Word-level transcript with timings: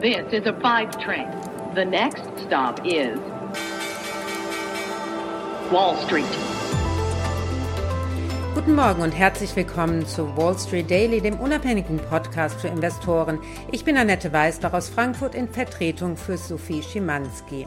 This 0.00 0.32
is 0.32 0.46
a 0.46 0.58
five 0.62 0.98
train. 0.98 1.28
The 1.74 1.84
next 1.84 2.22
stop 2.46 2.80
is 2.86 3.18
Wall 5.70 5.94
Street. 6.06 6.24
Guten 8.54 8.74
Morgen 8.74 9.02
und 9.02 9.10
herzlich 9.10 9.54
willkommen 9.54 10.06
zu 10.06 10.34
Wall 10.38 10.58
Street 10.58 10.90
Daily, 10.90 11.20
dem 11.20 11.38
unabhängigen 11.38 11.98
Podcast 11.98 12.62
für 12.62 12.68
Investoren. 12.68 13.40
Ich 13.72 13.84
bin 13.84 13.98
Annette 13.98 14.32
Weißbach 14.32 14.72
aus 14.72 14.88
Frankfurt 14.88 15.34
in 15.34 15.50
Vertretung 15.50 16.16
für 16.16 16.38
Sophie 16.38 16.82
Schimanski. 16.82 17.66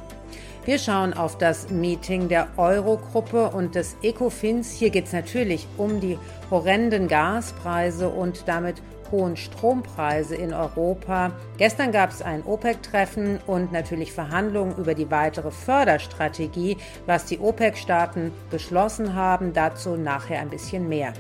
Wir 0.66 0.80
schauen 0.80 1.14
auf 1.14 1.38
das 1.38 1.70
Meeting 1.72 2.30
der 2.30 2.48
Eurogruppe 2.56 3.50
und 3.50 3.76
des 3.76 3.98
Ecofins. 4.02 4.72
Hier 4.72 4.92
geht 4.92 5.08
es 5.08 5.12
natürlich 5.12 5.68
um 5.78 6.00
die 6.00 6.18
horrenden 6.50 7.10
Gaspreise 7.10 8.08
und 8.08 8.48
damit 8.48 8.82
hohen 9.12 9.36
Strompreise 9.36 10.36
in 10.36 10.54
Europa. 10.54 11.34
Gestern 11.58 11.92
gab 11.92 12.12
es 12.12 12.22
ein 12.22 12.44
OPEC-Treffen 12.46 13.42
und 13.46 13.74
natürlich 13.74 14.14
Verhandlungen 14.14 14.78
über 14.78 14.94
die 14.94 15.12
weitere 15.12 15.52
Förderstrategie, 15.52 16.78
was 17.08 17.26
die 17.26 17.40
OPEC-Staaten 17.40 18.32
beschlossen 18.50 19.16
haben. 19.16 19.52
Dazu 19.52 19.98
nachher 19.98 20.40
ein 20.40 20.50
bisschen 20.50 20.88
mehr. 20.88 21.12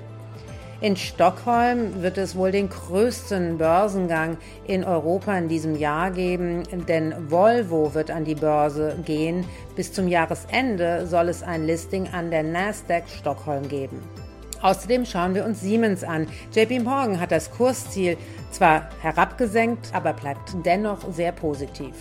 In 0.83 0.97
Stockholm 0.97 2.01
wird 2.01 2.17
es 2.17 2.35
wohl 2.35 2.51
den 2.51 2.67
größten 2.67 3.57
Börsengang 3.57 4.35
in 4.67 4.83
Europa 4.83 5.37
in 5.37 5.47
diesem 5.47 5.77
Jahr 5.77 6.11
geben, 6.11 6.63
denn 6.89 7.13
Volvo 7.31 7.93
wird 7.93 8.11
an 8.11 8.25
die 8.25 8.35
Börse 8.35 8.97
gehen. 9.05 9.45
Bis 9.77 9.93
zum 9.93 10.09
Jahresende 10.09 11.07
soll 11.07 11.29
es 11.29 11.41
ein 11.41 11.65
Listing 11.65 12.09
an 12.11 12.31
der 12.31 12.43
Nasdaq 12.43 13.07
Stockholm 13.07 13.69
geben. 13.69 14.01
Außerdem 14.61 15.05
schauen 15.05 15.35
wir 15.35 15.45
uns 15.45 15.61
Siemens 15.61 16.03
an. 16.03 16.27
JP 16.53 16.81
Morgan 16.81 17.17
hat 17.21 17.31
das 17.31 17.49
Kursziel 17.49 18.17
zwar 18.51 18.89
herabgesenkt, 19.01 19.87
aber 19.93 20.11
bleibt 20.11 20.53
dennoch 20.65 21.13
sehr 21.13 21.31
positiv. 21.31 21.93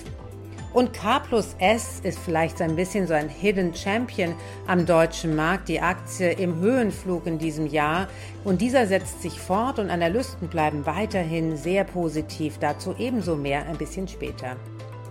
Und 0.72 0.94
K 0.94 1.18
plus 1.18 1.54
S 1.58 2.00
ist 2.02 2.18
vielleicht 2.18 2.58
so 2.58 2.64
ein 2.64 2.76
bisschen 2.76 3.06
so 3.06 3.12
ein 3.12 3.28
Hidden 3.28 3.74
Champion 3.74 4.34
am 4.66 4.86
deutschen 4.86 5.36
Markt, 5.36 5.68
die 5.68 5.80
Aktie 5.80 6.32
im 6.32 6.60
Höhenflug 6.60 7.26
in 7.26 7.38
diesem 7.38 7.66
Jahr. 7.66 8.08
Und 8.42 8.62
dieser 8.62 8.86
setzt 8.86 9.20
sich 9.20 9.38
fort 9.38 9.78
und 9.78 9.90
Analysten 9.90 10.48
bleiben 10.48 10.86
weiterhin 10.86 11.56
sehr 11.58 11.84
positiv. 11.84 12.58
Dazu 12.58 12.94
ebenso 12.98 13.36
mehr 13.36 13.66
ein 13.66 13.76
bisschen 13.76 14.08
später. 14.08 14.56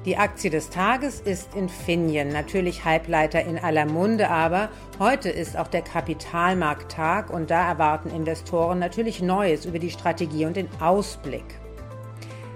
Die 0.06 0.18
Aktie 0.18 0.50
des 0.50 0.72
Tages 0.72 1.20
ist 1.20 1.54
Infineon, 1.54 2.30
natürlich 2.30 2.86
Halbleiter 2.86 3.44
in 3.44 3.60
aller 3.60 3.86
Munde, 3.86 4.32
aber 4.32 4.70
heute 4.98 5.30
ist 5.30 5.56
auch 5.56 5.68
der 5.68 5.84
Kapitalmarkttag 5.84 7.30
und 7.30 7.52
da 7.52 7.68
erwarten 7.68 8.10
Investoren 8.10 8.80
natürlich 8.80 9.22
Neues 9.22 9.66
über 9.66 9.78
die 9.78 9.92
Strategie 9.92 10.48
und 10.48 10.56
den 10.56 10.70
Ausblick. 10.80 11.46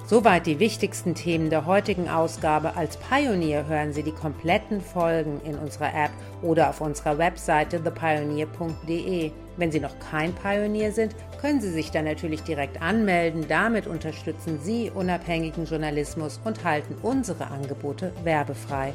Soweit 0.07 0.45
die 0.45 0.59
wichtigsten 0.59 1.15
Themen 1.15 1.49
der 1.49 1.65
heutigen 1.65 2.09
Ausgabe. 2.09 2.75
Als 2.75 2.95
Pionier 2.97 3.65
hören 3.65 3.91
Sie 3.91 4.03
die 4.03 4.11
kompletten 4.11 4.79
Folgen 4.79 5.41
in 5.43 5.55
unserer 5.57 5.95
App 5.95 6.11
oder 6.43 6.69
auf 6.69 6.79
unserer 6.79 7.17
Webseite 7.17 7.83
thepioneer.de. 7.83 9.31
Wenn 9.57 9.71
Sie 9.71 9.79
noch 9.79 9.97
kein 9.97 10.31
Pionier 10.33 10.91
sind, 10.91 11.15
können 11.41 11.59
Sie 11.59 11.71
sich 11.71 11.89
dann 11.89 12.05
natürlich 12.05 12.43
direkt 12.43 12.83
anmelden. 12.83 13.47
Damit 13.47 13.87
unterstützen 13.87 14.59
Sie 14.61 14.91
unabhängigen 14.93 15.65
Journalismus 15.65 16.39
und 16.43 16.63
halten 16.63 16.95
unsere 17.01 17.47
Angebote 17.47 18.13
werbefrei. 18.23 18.93